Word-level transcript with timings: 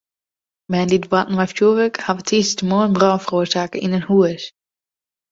Bern 0.75 0.89
dy't 0.91 1.03
boarten 1.09 1.35
mei 1.39 1.49
fjoerwurk 1.51 1.99
hawwe 2.05 2.23
tiisdeitemoarn 2.31 2.95
brân 2.95 3.21
feroarsake 3.25 3.83
yn 3.89 3.97
in 3.99 4.07
hús. 4.09 4.47